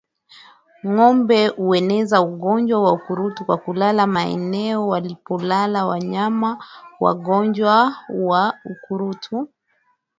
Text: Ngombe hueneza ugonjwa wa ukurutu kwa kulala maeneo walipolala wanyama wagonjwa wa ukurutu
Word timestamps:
Ngombe 0.89 1.39
hueneza 1.55 2.17
ugonjwa 2.21 2.77
wa 2.85 2.91
ukurutu 2.93 3.41
kwa 3.45 3.57
kulala 3.57 4.07
maeneo 4.07 4.87
walipolala 4.87 5.79
wanyama 5.89 6.49
wagonjwa 7.01 7.75
wa 8.29 8.43
ukurutu 8.71 9.37